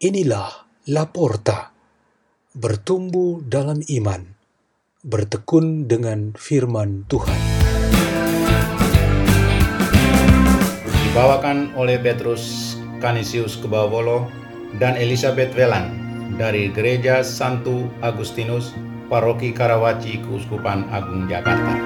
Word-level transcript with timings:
Inilah 0.00 0.64
Laporta, 0.88 1.76
bertumbuh 2.56 3.44
dalam 3.44 3.84
iman, 3.84 4.32
bertekun 5.04 5.92
dengan 5.92 6.32
firman 6.32 7.04
Tuhan. 7.04 7.36
Dibawakan 10.88 11.76
oleh 11.76 12.00
Petrus 12.00 12.80
Canisius 13.04 13.60
Kebawolo 13.60 14.24
dan 14.80 14.96
Elizabeth 14.96 15.52
Welan 15.52 15.92
dari 16.40 16.72
Gereja 16.72 17.20
Santo 17.20 17.84
Agustinus, 18.00 18.72
Paroki 19.12 19.52
Karawaci, 19.52 20.16
Keuskupan 20.24 20.88
Agung 20.88 21.28
Jakarta. 21.28 21.76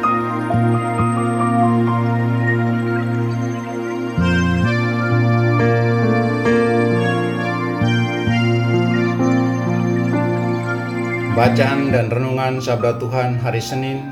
Bacaan 11.35 11.91
dan 11.91 12.15
Renungan 12.15 12.63
Sabda 12.63 12.95
Tuhan 13.03 13.43
Hari 13.43 13.59
Senin, 13.59 14.07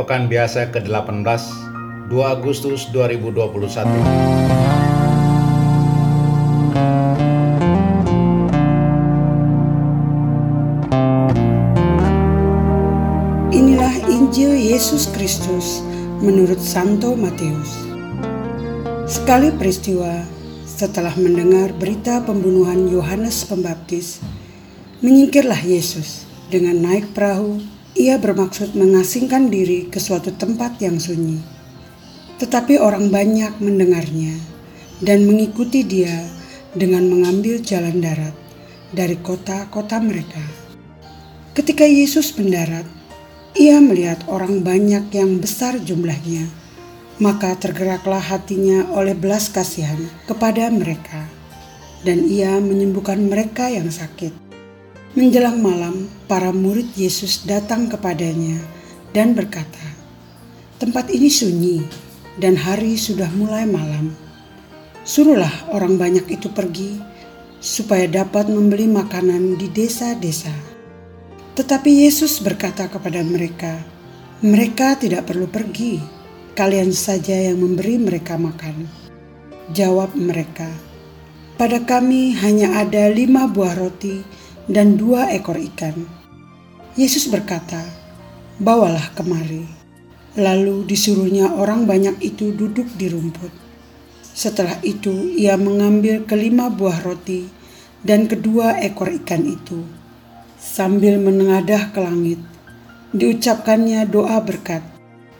Pekan 0.00 0.32
Biasa 0.32 0.72
ke-18, 0.72 1.28
2 2.08 2.08
Agustus 2.24 2.88
2021. 2.88 3.84
Inilah 13.52 13.92
Injil 14.08 14.56
Yesus 14.56 15.12
Kristus 15.12 15.84
menurut 16.24 16.64
Santo 16.64 17.12
Matius. 17.12 17.76
Sekali 19.04 19.52
peristiwa, 19.52 20.24
setelah 20.64 21.12
mendengar 21.20 21.76
berita 21.76 22.24
pembunuhan 22.24 22.88
Yohanes 22.88 23.44
Pembaptis, 23.44 24.24
menyingkirlah 25.04 25.60
Yesus 25.60 26.24
dengan 26.54 26.78
naik 26.78 27.10
perahu, 27.10 27.58
ia 27.98 28.14
bermaksud 28.14 28.78
mengasingkan 28.78 29.50
diri 29.50 29.90
ke 29.90 29.98
suatu 29.98 30.30
tempat 30.30 30.78
yang 30.78 31.02
sunyi. 31.02 31.42
Tetapi 32.38 32.78
orang 32.78 33.10
banyak 33.10 33.58
mendengarnya 33.58 34.38
dan 35.02 35.26
mengikuti 35.26 35.82
dia 35.82 36.22
dengan 36.78 37.10
mengambil 37.10 37.58
jalan 37.58 37.98
darat 37.98 38.34
dari 38.94 39.18
kota-kota 39.18 39.98
mereka. 39.98 40.42
Ketika 41.58 41.82
Yesus 41.82 42.38
mendarat, 42.38 42.86
ia 43.58 43.82
melihat 43.82 44.22
orang 44.30 44.62
banyak 44.62 45.10
yang 45.10 45.42
besar 45.42 45.82
jumlahnya, 45.82 46.46
maka 47.18 47.58
tergeraklah 47.58 48.22
hatinya 48.22 48.86
oleh 48.94 49.14
belas 49.18 49.50
kasihan 49.50 49.98
kepada 50.30 50.70
mereka, 50.70 51.26
dan 52.06 52.26
ia 52.26 52.58
menyembuhkan 52.62 53.22
mereka 53.26 53.70
yang 53.70 53.90
sakit. 53.90 54.43
Menjelang 55.14 55.62
malam, 55.62 56.10
para 56.26 56.50
murid 56.50 56.90
Yesus 56.98 57.46
datang 57.46 57.86
kepadanya 57.86 58.58
dan 59.14 59.30
berkata, 59.30 59.94
"Tempat 60.82 61.06
ini 61.06 61.30
sunyi 61.30 61.86
dan 62.42 62.58
hari 62.58 62.98
sudah 62.98 63.30
mulai 63.38 63.62
malam. 63.62 64.10
Suruhlah 65.06 65.70
orang 65.70 66.02
banyak 66.02 66.26
itu 66.34 66.50
pergi 66.50 66.98
supaya 67.62 68.10
dapat 68.10 68.50
membeli 68.50 68.90
makanan 68.90 69.54
di 69.54 69.70
desa-desa." 69.70 70.50
Tetapi 71.54 72.10
Yesus 72.10 72.42
berkata 72.42 72.90
kepada 72.90 73.22
mereka, 73.22 73.86
"Mereka 74.42 74.98
tidak 74.98 75.30
perlu 75.30 75.46
pergi, 75.46 76.02
kalian 76.58 76.90
saja 76.90 77.38
yang 77.38 77.62
memberi 77.62 78.02
mereka 78.02 78.34
makan." 78.34 78.90
Jawab 79.70 80.18
mereka, 80.18 80.66
"Pada 81.54 81.78
kami 81.86 82.34
hanya 82.34 82.82
ada 82.82 83.06
lima 83.14 83.46
buah 83.46 83.78
roti." 83.78 84.42
Dan 84.70 84.96
dua 84.96 85.28
ekor 85.34 85.60
ikan. 85.60 85.92
Yesus 86.96 87.28
berkata, 87.28 87.84
"Bawalah 88.56 89.12
kemari." 89.12 89.84
Lalu 90.34 90.82
disuruhnya 90.88 91.54
orang 91.54 91.86
banyak 91.86 92.18
itu 92.18 92.50
duduk 92.50 92.90
di 92.98 93.06
rumput. 93.06 93.54
Setelah 94.34 94.82
itu, 94.82 95.30
ia 95.38 95.54
mengambil 95.54 96.26
kelima 96.26 96.66
buah 96.66 97.06
roti 97.06 97.46
dan 98.02 98.26
kedua 98.26 98.82
ekor 98.82 99.14
ikan 99.22 99.46
itu. 99.46 99.86
Sambil 100.58 101.22
menengadah 101.22 101.94
ke 101.94 102.02
langit, 102.02 102.42
diucapkannya 103.14 104.10
doa 104.10 104.42
berkat. 104.42 104.82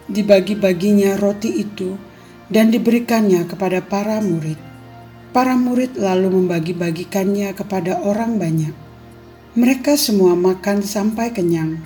Dibagi-baginya 0.07 1.17
roti 1.19 1.65
itu 1.65 1.97
dan 2.53 2.71
diberikannya 2.71 3.49
kepada 3.51 3.83
para 3.83 4.23
murid. 4.23 4.61
Para 5.35 5.59
murid 5.59 5.99
lalu 5.99 6.39
membagi-bagikannya 6.39 7.51
kepada 7.57 7.99
orang 8.05 8.39
banyak. 8.39 8.84
Mereka 9.55 9.95
semua 9.95 10.35
makan 10.35 10.83
sampai 10.83 11.31
kenyang. 11.31 11.79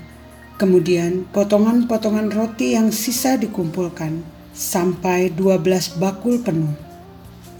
Kemudian 0.56 1.28
potongan-potongan 1.36 2.32
roti 2.32 2.72
yang 2.72 2.88
sisa 2.88 3.36
dikumpulkan 3.36 4.24
sampai 4.56 5.28
12 5.36 6.00
bakul 6.00 6.40
penuh. 6.40 6.72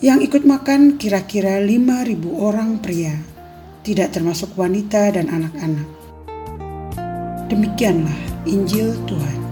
Yang 0.01 0.33
ikut 0.33 0.43
makan 0.49 0.97
kira-kira 0.97 1.61
5.000 1.61 2.25
orang 2.41 2.81
pria, 2.81 3.21
tidak 3.85 4.17
termasuk 4.17 4.49
wanita 4.57 5.13
dan 5.13 5.29
anak-anak. 5.29 5.89
Demikianlah 7.53 8.19
Injil 8.49 8.97
Tuhan. 9.05 9.48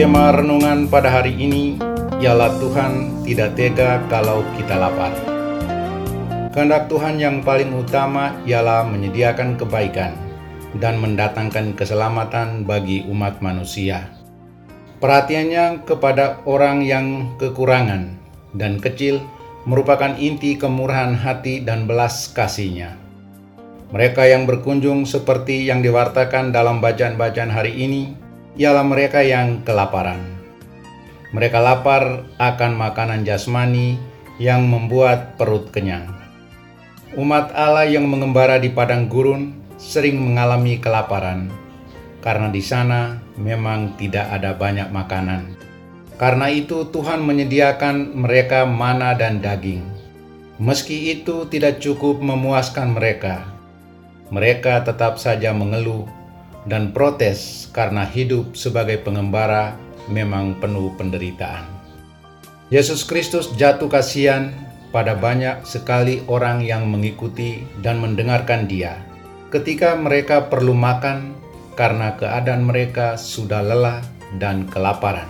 Tema 0.00 0.32
renungan 0.32 0.88
pada 0.88 1.12
hari 1.12 1.36
ini 1.36 1.76
ialah 2.24 2.56
Tuhan 2.56 3.20
tidak 3.20 3.52
tega 3.52 4.00
kalau 4.08 4.40
kita 4.56 4.80
lapar. 4.80 5.12
Kehendak 6.56 6.88
Tuhan 6.88 7.20
yang 7.20 7.44
paling 7.44 7.68
utama 7.76 8.32
ialah 8.48 8.88
menyediakan 8.88 9.60
kebaikan 9.60 10.16
dan 10.80 10.96
mendatangkan 11.04 11.76
keselamatan 11.76 12.64
bagi 12.64 13.04
umat 13.12 13.44
manusia. 13.44 14.08
Perhatiannya 15.04 15.84
kepada 15.84 16.40
orang 16.48 16.80
yang 16.80 17.36
kekurangan 17.36 18.16
dan 18.56 18.80
kecil 18.80 19.20
merupakan 19.68 20.16
inti 20.16 20.56
kemurahan 20.56 21.12
hati 21.12 21.60
dan 21.60 21.84
belas 21.84 22.32
kasihnya. 22.32 22.96
Mereka 23.92 24.24
yang 24.32 24.48
berkunjung 24.48 25.04
seperti 25.04 25.68
yang 25.68 25.84
diwartakan 25.84 26.56
dalam 26.56 26.80
bacaan-bacaan 26.80 27.52
hari 27.52 27.76
ini 27.84 28.19
ialah 28.58 28.86
mereka 28.86 29.22
yang 29.22 29.62
kelaparan. 29.62 30.18
Mereka 31.30 31.62
lapar 31.62 32.26
akan 32.42 32.72
makanan 32.74 33.22
jasmani 33.22 34.00
yang 34.42 34.66
membuat 34.66 35.38
perut 35.38 35.70
kenyang. 35.70 36.10
Umat 37.14 37.54
Allah 37.54 37.86
yang 37.86 38.06
mengembara 38.06 38.58
di 38.58 38.70
padang 38.70 39.06
gurun 39.06 39.54
sering 39.78 40.18
mengalami 40.18 40.78
kelaparan 40.82 41.50
karena 42.20 42.52
di 42.52 42.62
sana 42.62 43.16
memang 43.40 43.96
tidak 43.96 44.28
ada 44.28 44.52
banyak 44.54 44.88
makanan. 44.92 45.56
Karena 46.20 46.52
itu, 46.52 46.84
Tuhan 46.92 47.24
menyediakan 47.24 48.12
mereka 48.12 48.68
mana 48.68 49.16
dan 49.16 49.40
daging. 49.40 49.80
Meski 50.60 51.16
itu 51.16 51.48
tidak 51.48 51.80
cukup 51.80 52.20
memuaskan 52.20 52.92
mereka, 52.92 53.48
mereka 54.28 54.84
tetap 54.84 55.16
saja 55.16 55.56
mengeluh 55.56 56.04
dan 56.68 56.92
protes 56.92 57.68
karena 57.72 58.04
hidup 58.04 58.52
sebagai 58.52 59.00
pengembara 59.00 59.78
memang 60.10 60.58
penuh 60.60 60.92
penderitaan. 60.98 61.64
Yesus 62.68 63.02
Kristus 63.02 63.50
jatuh 63.56 63.90
kasihan 63.90 64.52
pada 64.90 65.14
banyak 65.14 65.62
sekali 65.64 66.22
orang 66.26 66.62
yang 66.62 66.86
mengikuti 66.90 67.62
dan 67.80 68.02
mendengarkan 68.02 68.66
Dia 68.66 68.98
ketika 69.50 69.98
mereka 69.98 70.46
perlu 70.46 70.74
makan 70.76 71.34
karena 71.74 72.14
keadaan 72.14 72.62
mereka 72.66 73.18
sudah 73.18 73.62
lelah 73.64 73.98
dan 74.38 74.68
kelaparan. 74.70 75.26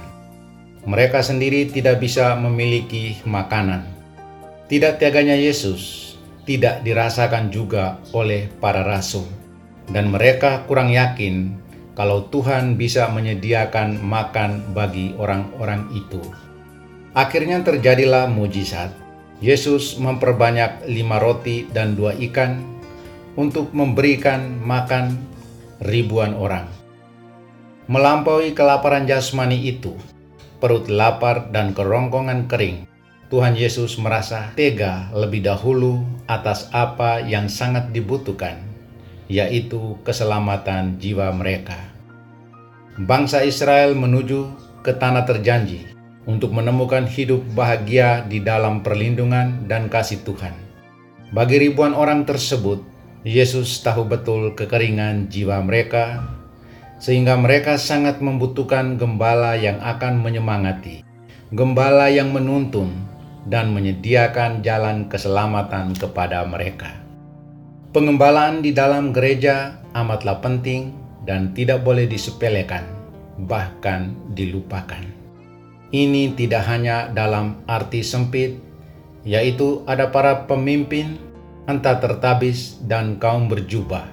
Mereka 0.85 1.21
sendiri 1.21 1.69
tidak 1.69 2.01
bisa 2.01 2.37
memiliki 2.37 3.21
makanan. 3.29 3.85
Tidak 4.69 4.97
teganya 4.97 5.37
Yesus 5.37 6.17
tidak 6.49 6.83
dirasakan 6.83 7.53
juga 7.53 8.01
oleh 8.17 8.49
para 8.59 8.83
rasul 8.83 9.40
dan 9.91 10.11
mereka 10.11 10.63
kurang 10.71 10.91
yakin 10.95 11.55
kalau 11.99 12.31
Tuhan 12.31 12.79
bisa 12.79 13.11
menyediakan 13.11 14.01
makan 14.01 14.73
bagi 14.73 15.13
orang-orang 15.19 15.91
itu. 15.93 16.23
Akhirnya 17.13 17.61
terjadilah 17.61 18.31
mujizat. 18.31 18.95
Yesus 19.41 19.97
memperbanyak 19.97 20.85
lima 20.85 21.17
roti 21.17 21.65
dan 21.73 21.97
dua 21.97 22.13
ikan 22.31 22.61
untuk 23.41 23.73
memberikan 23.73 24.61
makan 24.61 25.17
ribuan 25.81 26.37
orang. 26.37 26.69
Melampaui 27.91 28.53
kelaparan 28.55 29.09
jasmani 29.09 29.59
itu, 29.65 29.97
perut 30.61 30.87
lapar 30.93 31.51
dan 31.51 31.73
kerongkongan 31.73 32.47
kering, 32.47 32.85
Tuhan 33.33 33.57
Yesus 33.57 33.97
merasa 33.97 34.53
tega 34.55 35.09
lebih 35.17 35.43
dahulu 35.43 36.05
atas 36.31 36.69
apa 36.71 37.25
yang 37.25 37.49
sangat 37.51 37.91
dibutuhkan 37.97 38.70
yaitu 39.31 39.95
keselamatan 40.03 40.99
jiwa 40.99 41.31
mereka. 41.31 41.79
Bangsa 42.99 43.47
Israel 43.47 43.95
menuju 43.95 44.51
ke 44.83 44.91
tanah 44.91 45.23
terjanji 45.23 45.87
untuk 46.27 46.51
menemukan 46.51 47.07
hidup 47.07 47.41
bahagia 47.55 48.27
di 48.27 48.43
dalam 48.43 48.83
perlindungan 48.83 49.71
dan 49.71 49.87
kasih 49.87 50.21
Tuhan. 50.27 50.53
Bagi 51.31 51.63
ribuan 51.63 51.95
orang 51.95 52.27
tersebut, 52.27 52.83
Yesus 53.23 53.79
tahu 53.87 54.11
betul 54.11 54.59
kekeringan 54.59 55.31
jiwa 55.31 55.63
mereka, 55.63 56.27
sehingga 56.99 57.39
mereka 57.39 57.79
sangat 57.79 58.19
membutuhkan 58.19 58.99
gembala 58.99 59.55
yang 59.55 59.79
akan 59.79 60.21
menyemangati, 60.21 61.07
gembala 61.55 62.11
yang 62.11 62.35
menuntun, 62.35 62.93
dan 63.49 63.73
menyediakan 63.73 64.61
jalan 64.61 65.09
keselamatan 65.09 65.97
kepada 65.97 66.45
mereka. 66.45 67.10
Pengembalaan 67.91 68.63
di 68.63 68.71
dalam 68.71 69.11
gereja 69.11 69.83
amatlah 69.99 70.39
penting 70.39 70.95
dan 71.27 71.51
tidak 71.59 71.83
boleh 71.83 72.07
disepelekan, 72.07 72.87
bahkan 73.51 74.15
dilupakan. 74.31 75.03
Ini 75.91 76.39
tidak 76.39 76.71
hanya 76.71 77.11
dalam 77.11 77.59
arti 77.67 78.07
sempit, 78.07 78.63
yaitu 79.27 79.83
ada 79.91 80.07
para 80.15 80.47
pemimpin, 80.47 81.19
entah 81.67 81.99
tertabis 81.99 82.79
dan 82.87 83.19
kaum 83.19 83.51
berjubah. 83.51 84.07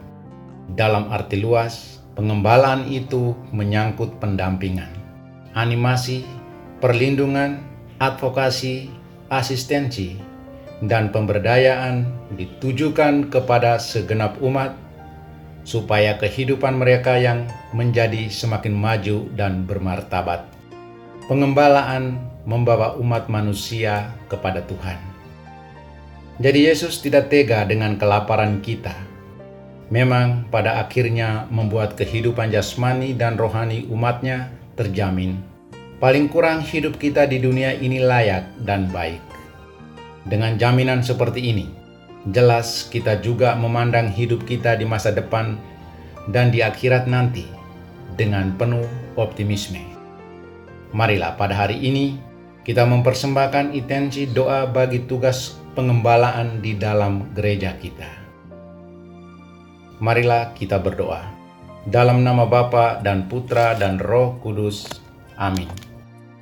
Dalam 0.74 1.14
arti 1.14 1.38
luas, 1.38 2.02
pengembalaan 2.18 2.90
itu 2.90 3.38
menyangkut 3.54 4.18
pendampingan, 4.18 4.90
animasi, 5.54 6.26
perlindungan, 6.82 7.62
advokasi, 8.02 8.90
asistensi, 9.30 10.18
dan 10.86 11.10
pemberdayaan 11.10 12.06
ditujukan 12.38 13.34
kepada 13.34 13.82
segenap 13.82 14.38
umat, 14.46 14.78
supaya 15.68 16.16
kehidupan 16.16 16.78
mereka 16.78 17.18
yang 17.18 17.50
menjadi 17.74 18.30
semakin 18.30 18.72
maju 18.72 19.28
dan 19.36 19.66
bermartabat. 19.66 20.48
Pengembalaan 21.28 22.24
membawa 22.48 22.96
umat 22.96 23.28
manusia 23.28 24.16
kepada 24.32 24.64
Tuhan. 24.64 24.96
Jadi, 26.40 26.72
Yesus 26.72 27.04
tidak 27.04 27.28
tega 27.34 27.68
dengan 27.68 28.00
kelaparan 28.00 28.64
kita. 28.64 28.96
Memang, 29.92 30.48
pada 30.48 30.80
akhirnya 30.80 31.50
membuat 31.52 32.00
kehidupan 32.00 32.54
jasmani 32.54 33.12
dan 33.18 33.36
rohani 33.36 33.90
umatnya 33.92 34.54
terjamin. 34.80 35.42
Paling 36.00 36.32
kurang, 36.32 36.64
hidup 36.64 36.96
kita 37.02 37.28
di 37.28 37.42
dunia 37.42 37.76
ini 37.76 38.00
layak 38.00 38.64
dan 38.64 38.88
baik. 38.94 39.27
Dengan 40.28 40.60
jaminan 40.60 41.00
seperti 41.00 41.40
ini, 41.40 41.72
jelas 42.36 42.84
kita 42.92 43.24
juga 43.24 43.56
memandang 43.56 44.12
hidup 44.12 44.44
kita 44.44 44.76
di 44.76 44.84
masa 44.84 45.16
depan 45.16 45.56
dan 46.28 46.52
di 46.52 46.60
akhirat 46.60 47.08
nanti 47.08 47.48
dengan 48.20 48.52
penuh 48.60 48.84
optimisme. 49.16 49.80
Marilah 50.92 51.40
pada 51.40 51.56
hari 51.56 51.80
ini 51.80 52.20
kita 52.68 52.84
mempersembahkan 52.84 53.72
intensi 53.72 54.28
doa 54.28 54.68
bagi 54.68 55.08
tugas 55.08 55.56
pengembalaan 55.76 56.60
di 56.60 56.76
dalam 56.76 57.32
gereja 57.32 57.76
kita. 57.80 58.08
Marilah 60.04 60.52
kita 60.52 60.76
berdoa. 60.76 61.24
Dalam 61.88 62.20
nama 62.20 62.44
Bapa 62.44 63.00
dan 63.00 63.32
Putra 63.32 63.72
dan 63.80 63.96
Roh 63.96 64.36
Kudus. 64.44 64.84
Amin. 65.40 65.72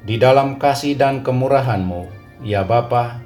Di 0.02 0.18
dalam 0.18 0.58
kasih 0.58 0.98
dan 0.98 1.22
kemurahan-Mu, 1.22 2.10
ya 2.42 2.66
Bapa, 2.66 3.25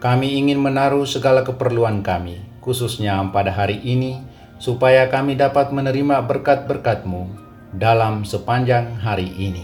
kami 0.00 0.40
ingin 0.40 0.56
menaruh 0.56 1.04
segala 1.04 1.44
keperluan 1.44 2.00
kami, 2.00 2.40
khususnya 2.64 3.20
pada 3.28 3.52
hari 3.52 3.84
ini, 3.84 4.16
supaya 4.56 5.12
kami 5.12 5.36
dapat 5.36 5.76
menerima 5.76 6.24
berkat-berkat-Mu 6.24 7.28
dalam 7.76 8.24
sepanjang 8.24 8.96
hari 8.96 9.28
ini. 9.36 9.62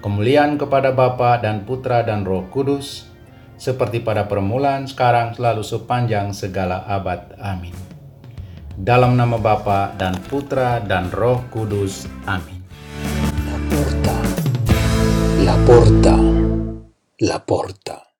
Kemuliaan 0.00 0.56
kepada 0.56 0.90
Bapa 0.90 1.36
dan 1.36 1.68
Putra 1.68 2.00
dan 2.00 2.24
Roh 2.24 2.48
Kudus, 2.48 3.12
seperti 3.60 4.00
pada 4.00 4.24
permulaan, 4.24 4.88
sekarang, 4.88 5.36
selalu 5.36 5.62
sepanjang 5.62 6.32
segala 6.32 6.88
abad. 6.88 7.36
Amin. 7.38 7.76
Dalam 8.72 9.20
nama 9.20 9.36
Bapa 9.36 9.92
dan 10.00 10.16
Putra 10.32 10.80
dan 10.80 11.12
Roh 11.12 11.44
Kudus. 11.52 12.08
Amin. 12.24 12.64
La 13.46 13.56
porta, 13.68 14.16
la 15.44 15.56
porta, 15.68 16.16
la 17.20 17.38
porta. 17.38 18.11